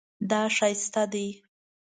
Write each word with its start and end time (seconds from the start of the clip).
دا 0.29 0.41
ښایسته 0.55 1.03
دی 1.13 1.27